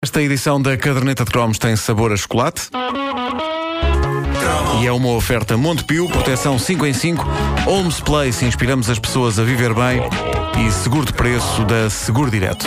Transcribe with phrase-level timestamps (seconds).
[0.00, 2.68] Esta edição da Caderneta de Cromos tem sabor a chocolate.
[4.80, 7.26] E é uma oferta Montepio, proteção 5 em 5,
[7.64, 10.00] Holmes Place, inspiramos as pessoas a viver bem
[10.64, 12.64] e seguro de preço da Seguro Direto.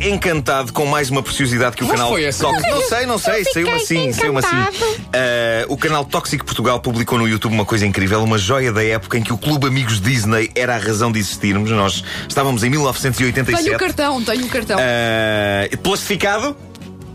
[0.00, 2.42] Encantado com mais uma preciosidade que o Mas canal foi assim?
[2.42, 2.70] Tóxico.
[2.70, 4.56] Não sei, não sei, saiu-me assim, saiu-me assim.
[5.12, 9.18] Ah, o canal Tóxico Portugal publicou no YouTube uma coisa incrível, uma joia da época
[9.18, 11.70] em que o Clube Amigos Disney era a razão de existirmos.
[11.70, 13.64] Nós estávamos em 1987.
[13.64, 14.78] Tenho o cartão, tenho o cartão.
[14.80, 16.56] Ah, plastificado?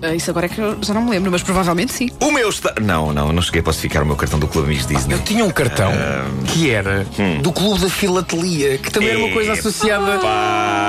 [0.04, 2.10] Ah, Isso agora é que eu já não me lembro, mas provavelmente sim.
[2.20, 2.74] O meu está.
[2.82, 5.16] Não, não, não cheguei a plastificar o meu cartão do Clube Amigos Disney.
[5.16, 5.92] Eu tinha um cartão
[6.48, 7.42] que era Hum.
[7.42, 10.20] do Clube da Filatelia, que também era uma coisa associada.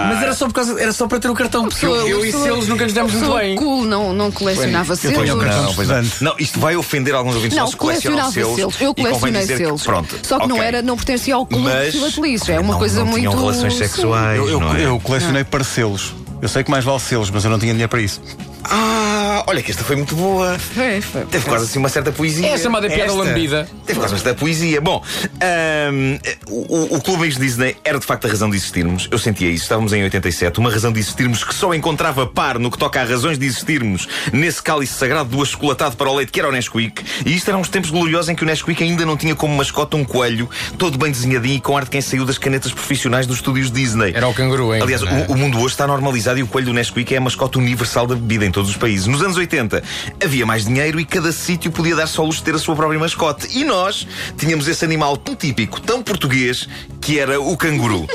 [0.09, 2.33] Mas era só, por causa, era só para ter o cartão, porque eu, eu e
[2.33, 3.55] selos nunca nos demos muito Pessoa bem.
[3.57, 5.19] cool, não, não colecionava selos.
[5.19, 5.89] tenho um cartão Não, pois
[6.21, 6.35] não.
[6.39, 8.75] isto vai ofender alguns ouvintes Não, nossos que colecionam colecionava selos.
[8.75, 8.81] selos.
[8.81, 9.83] Eu e convém colecionei dizer que- selos.
[9.83, 10.67] pronto, Só que não, ok.
[10.67, 12.53] era, não pertencia ao clube Mas de filatelista.
[12.53, 13.19] É uma não- coisa não muito.
[13.21, 14.39] tinham relações sexuais.
[14.39, 14.85] Eu, eu, não é?
[14.87, 16.13] eu colecionei parcelos.
[16.43, 18.21] Eu sei que mais vale selos, mas eu não tinha dinheiro para isso.
[18.67, 19.14] Ah,
[19.47, 20.59] olha que esta foi muito boa.
[20.59, 21.25] Foi, foi.
[21.27, 22.49] Teve quase assim uma certa poesia.
[22.49, 23.17] É a chamada piada Esta.
[23.17, 23.69] lambida.
[23.87, 24.81] Teve quase uma certa poesia.
[24.81, 25.03] Bom,
[25.41, 26.19] ahm,
[26.49, 29.09] o, o Clube Amigos Disney era de facto a razão de existirmos.
[29.11, 29.63] Eu sentia isso.
[29.65, 30.59] Estávamos em 87.
[30.59, 34.07] Uma razão de existirmos que só encontrava par no que toca a razões de existirmos
[34.33, 37.03] nesse cálice sagrado do achocolatado para o leite que era o Nesquik.
[37.25, 39.97] E isto eram uns tempos gloriosos em que o Nesquik ainda não tinha como mascote
[39.97, 43.37] um coelho todo bem desenhadinho e com ar de quem saiu das canetas profissionais dos
[43.37, 44.13] estúdios Disney.
[44.15, 44.83] Era o canguru, hein?
[44.83, 45.27] Aliás, é?
[45.29, 48.07] o, o mundo hoje está normalizado e o coelho do Nesquik é a mascote universal
[48.07, 49.07] da bebida em todos os países.
[49.07, 49.83] Nos anos 80
[50.23, 52.99] havia mais dinheiro e cada sítio podia dar só luxo de ter a sua própria
[52.99, 53.49] mascote.
[53.59, 56.69] E nós tínhamos esse animal tão típico, tão português,
[57.01, 58.07] que era o canguru.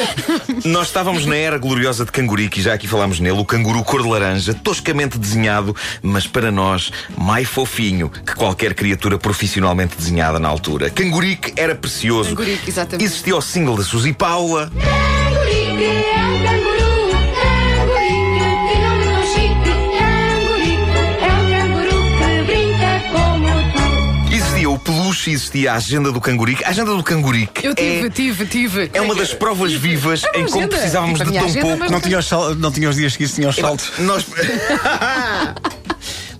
[0.64, 4.02] nós estávamos na era gloriosa de Cangurique e já aqui falámos nele, o canguru cor
[4.02, 10.48] de laranja, toscamente desenhado, mas para nós mais fofinho que qualquer criatura profissionalmente desenhada na
[10.48, 10.90] altura.
[10.90, 12.30] Cangurique era precioso.
[12.30, 13.04] Cangurique, exatamente.
[13.04, 14.70] Existia o single da Suzy Paula.
[14.70, 15.61] Cangurique
[25.22, 26.64] peluche, existia a agenda do cangurique.
[26.64, 28.90] A agenda do cangurique Eu tive, é, tive, tive.
[28.92, 31.92] é uma das provas vivas É em como precisávamos Tipo, de tão agenda, pouco.
[31.92, 33.92] Não tinha os, sal- não tinha os dias seguintes, tinha os saltos.
[33.98, 34.26] Nós.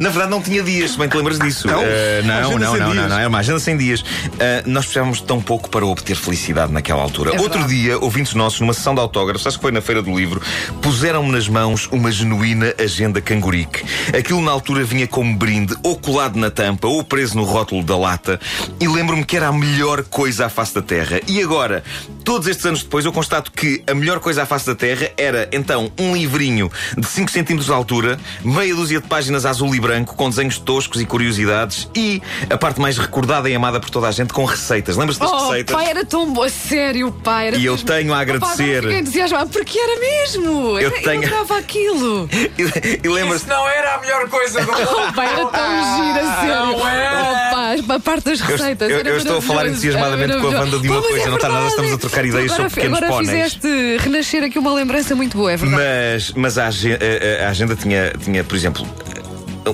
[0.03, 1.69] Na verdade, não tinha dias, se bem te lembras disso.
[1.69, 1.81] Não?
[1.81, 4.05] Eh, não, não, não, não, não, Era uma agenda sem dias.
[4.37, 7.37] Eh, nós precisávamos tão pouco para obter felicidade naquela altura.
[7.37, 10.13] É Outro dia, ouvintes nossos, numa sessão de autógrafos, acho que foi na Feira do
[10.13, 10.43] Livro,
[10.81, 13.85] puseram-me nas mãos uma genuína agenda cangurique.
[14.09, 17.97] Aquilo na altura vinha como brinde, ou colado na tampa, ou preso no rótulo da
[17.97, 18.41] lata,
[18.81, 21.21] e lembro-me que era a melhor coisa à face da Terra.
[21.29, 21.85] E agora,
[22.25, 25.49] todos estes anos depois, eu constato que a melhor coisa à face da Terra era,
[25.53, 29.92] então, um livrinho de 5 centímetros de altura, meia dúzia de páginas azul e branco,
[30.05, 34.11] com desenhos toscos e curiosidades, e a parte mais recordada e amada por toda a
[34.11, 34.97] gente, com receitas.
[34.97, 35.75] Lembras-te das Oh, receitas?
[35.75, 37.49] pai, era tão bom, a sério, pai.
[37.49, 38.83] Era E eu mesmo- tenho a Opa, agradecer.
[38.83, 40.79] fiquei entusiasmado, porque era mesmo.
[40.79, 42.29] Eu Eu, tenho- eu adorava aquilo.
[42.33, 43.43] E, e lembras-te.
[43.45, 44.89] Isso não era a melhor coisa do mundo.
[45.09, 46.79] Oh, pai, era tão gira, sério.
[46.79, 47.11] não é?
[47.13, 48.91] Oh, pá, a parte das Eu, receitas.
[48.91, 51.29] eu- era eu estou a falar entusiasmadamente era com a banda de uma coisa, é
[51.29, 53.31] não está nada, estamos a trocar ideias agora, sobre pequenos agora póneis.
[53.53, 55.83] fizeste renascer aqui uma lembrança muito boa, é verdade.
[55.83, 58.87] Mas, mas a- a- a agenda tinha, tinha, por exemplo,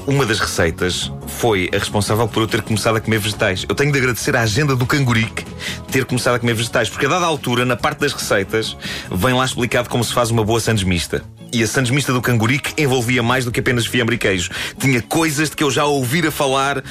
[0.06, 3.64] uma das receitas foi a responsável por eu ter começado a comer vegetais.
[3.68, 5.44] Eu tenho de agradecer à agenda do cangurique
[5.90, 8.76] ter começado a comer vegetais, porque a dada altura, na parte das receitas,
[9.10, 11.22] vem lá explicado como se faz uma boa sandes mista.
[11.52, 14.50] E a sandes mista do cangurique envolvia mais do que apenas fiambre e queijo.
[14.78, 16.82] Tinha coisas de que eu já ouvira falar,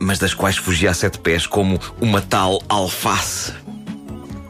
[0.00, 3.52] mas das quais fugia a sete pés, como uma tal alface.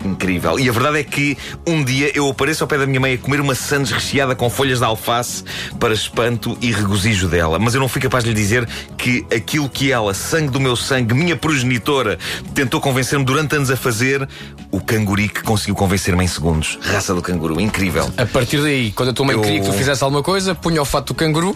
[0.04, 0.58] Incrível.
[0.58, 1.36] E a verdade é que
[1.66, 4.48] um dia eu apareço ao pé da minha mãe a comer uma sandes recheada com
[4.50, 5.44] folhas de alface
[5.78, 7.58] para espanto e regozijo dela.
[7.58, 10.76] Mas eu não fui capaz de lhe dizer que aquilo que ela, sangue do meu
[10.76, 12.18] sangue, minha progenitora,
[12.54, 14.28] tentou convencer-me durante anos a fazer,
[14.70, 16.78] o cangurique conseguiu convencer-me em segundos.
[16.82, 17.60] Raça do canguru.
[17.60, 18.10] Incrível.
[18.16, 20.82] A partir daí, quando a tua mãe Eu- queria que tu fizesse alguma coisa, punha
[20.82, 21.52] o fato do canguru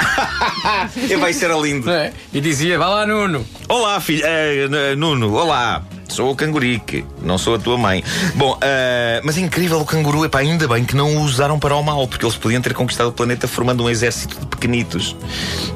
[1.08, 1.90] E vai ser lindo.
[1.90, 2.12] é?
[2.32, 3.44] e dizia: Vá lá, Nuno.
[3.68, 4.22] Olá, filho.
[4.24, 5.82] N- Nuno, olá.
[6.16, 8.02] Sou o cangurique, não sou a tua mãe.
[8.34, 10.24] Bom, eh, mas é incrível o canguru.
[10.24, 13.08] Epá, ainda bem que não o usaram para o mal, porque eles podiam ter conquistado
[13.08, 15.14] o planeta formando um exército de pequenitos.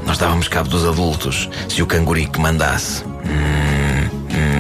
[0.07, 3.05] Nós dávamos cabo dos adultos se o cangurique mandasse.
[3.05, 3.80] Hum.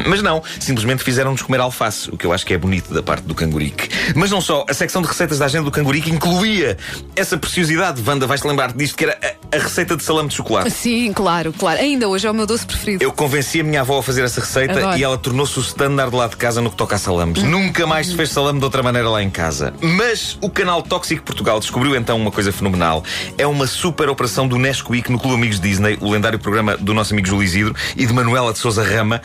[0.06, 3.24] Mas não, simplesmente fizeram-nos comer alface, o que eu acho que é bonito da parte
[3.24, 3.88] do Cangurique.
[4.14, 6.76] Mas não só, a secção de receitas da agenda do Cangurique incluía
[7.16, 8.02] essa preciosidade.
[8.06, 10.70] Wanda, vais-te lembrar disto, que era a, a receita de salame de chocolate.
[10.70, 11.80] Sim, claro, claro.
[11.80, 13.02] Ainda hoje é o meu doce preferido.
[13.02, 14.98] Eu convenci a minha avó a fazer essa receita Adoro.
[14.98, 17.42] e ela tornou-se o standard lá de casa no que toca a salames.
[17.42, 19.72] Nunca mais se fez salame de outra maneira lá em casa.
[19.80, 23.04] Mas o canal Tóxico Portugal descobriu então uma coisa fenomenal.
[23.36, 27.12] É uma super operação do Nesquik no Clube Amigos Disney, o lendário programa do nosso
[27.12, 29.20] amigo Júlio Isidro e de Manuela de Souza Rama.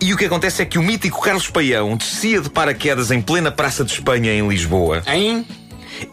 [0.00, 3.52] E o que acontece é que o mítico Carlos Paião descia de paraquedas em plena
[3.52, 5.02] Praça de Espanha em Lisboa.
[5.06, 5.46] Hein?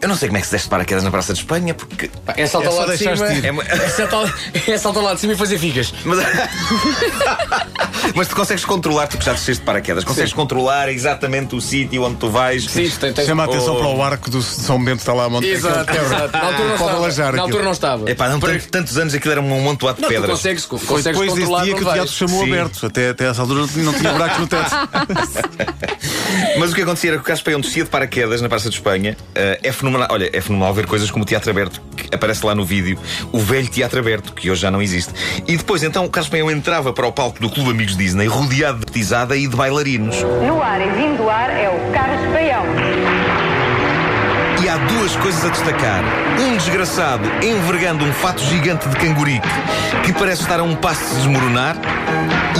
[0.00, 2.10] Eu não sei como é que se desce de paraquedas na Praça de Espanha, porque.
[2.24, 3.26] Pá, É saltar É lá de cima.
[3.26, 4.34] É, É saltar,
[4.66, 5.92] é saltar lá de cima e fazer ficas.
[6.04, 6.18] Mas,
[8.14, 12.02] Mas tu consegues controlar, tu que já desceste de paraquedas, consegues controlar exatamente o sítio
[12.04, 12.64] onde tu vais.
[12.64, 13.26] Sim, tem, tem...
[13.26, 13.78] Chama a atenção Oh.
[13.78, 15.46] para o arco do São Bento está lá a montar.
[15.46, 15.92] Exato.
[15.92, 16.96] Na altura não Pode estava.
[16.96, 18.10] alajar Na altura não estava.
[18.10, 20.30] Epá, não, Porque- tanto- tantos anos aquilo era um amontoado de Não, tu pedras.
[20.30, 22.52] consegues, Foi consegues depois desse controlar dia que o teatro chamou Sim.
[22.52, 22.86] aberto.
[22.86, 24.70] Até, até essa altura não tinha buracos no teto.
[26.58, 28.76] Mas o que acontecia era que o Carlos Paião descia de paraquedas na Praça de
[28.76, 29.16] Espanha.
[29.34, 30.08] Eh, é fenomenal.
[30.10, 32.98] Olha, é fenomenal ver coisas como o Teatro Aberto, que aparece lá no vídeo,
[33.32, 35.12] o velho Teatro Aberto, que hoje já não existe.
[35.46, 38.80] E depois, então, o Carlos Paião entrava para o palco do Clube Amigos Disney, rodeado
[38.80, 40.16] de petizada e de bailarinos.
[40.22, 43.45] No ar e vindo do ar é o Carlos Paião.
[44.62, 46.02] E há duas coisas a destacar.
[46.40, 49.48] Um desgraçado envergando um fato gigante de cangurique
[50.04, 51.76] que parece estar a um passo de desmoronar.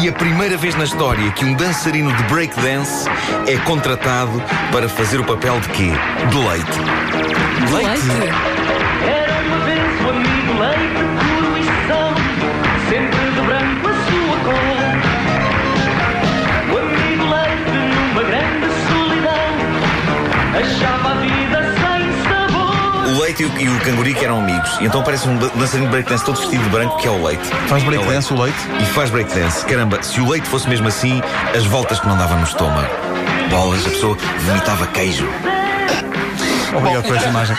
[0.00, 3.08] E a primeira vez na história que um dançarino de breakdance
[3.46, 5.90] é contratado para fazer o papel de quê?
[6.28, 6.78] De leite.
[7.72, 8.06] Leite.
[8.18, 8.85] Era
[23.86, 24.70] leite e o, e o cangurique eram amigos.
[24.80, 27.24] E então aparece um da- dançarino de breakdance todo vestido de branco que é o
[27.24, 27.46] leite.
[27.68, 28.58] Faz É o breakdance o leite?
[28.80, 29.64] E faz breakdance.
[29.66, 31.20] Caramba, se o leite fosse mesmo assim,
[31.56, 32.88] as voltas que não dava no estômago.
[33.50, 35.28] Bolas, a pessoa vomitava queijo.
[36.76, 37.56] Obrigado por esta imagem.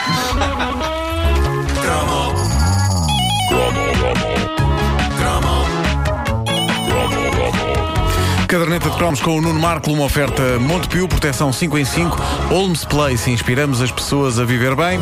[8.57, 12.17] Caderneta de cromos com o Nuno Marco, uma oferta Montepio, proteção 5 em 5,
[12.49, 14.99] Holmes Place, inspiramos as pessoas a viver bem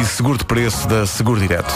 [0.00, 1.72] e seguro de preço da Seguro Direto.